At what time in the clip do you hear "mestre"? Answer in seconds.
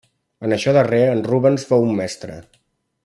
2.01-2.39